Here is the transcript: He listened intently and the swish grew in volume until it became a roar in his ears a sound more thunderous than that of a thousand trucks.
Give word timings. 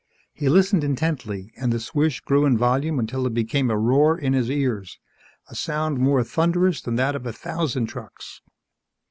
He 0.33 0.49
listened 0.49 0.83
intently 0.83 1.51
and 1.57 1.71
the 1.71 1.79
swish 1.79 2.21
grew 2.21 2.43
in 2.43 2.57
volume 2.57 2.97
until 2.97 3.27
it 3.27 3.35
became 3.35 3.69
a 3.69 3.77
roar 3.77 4.17
in 4.17 4.33
his 4.33 4.49
ears 4.49 4.97
a 5.47 5.53
sound 5.53 5.99
more 5.99 6.23
thunderous 6.23 6.81
than 6.81 6.95
that 6.95 7.15
of 7.15 7.27
a 7.27 7.31
thousand 7.31 7.85
trucks. 7.85 8.41